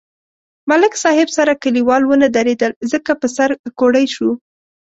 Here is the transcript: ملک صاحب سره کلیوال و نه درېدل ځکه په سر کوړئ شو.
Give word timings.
ملک 0.69 0.93
صاحب 1.03 1.29
سره 1.37 1.53
کلیوال 1.63 2.03
و 2.05 2.13
نه 2.21 2.27
درېدل 2.35 2.71
ځکه 2.91 3.11
په 3.21 3.27
سر 3.35 3.49
کوړئ 3.79 4.05
شو. 4.15 4.29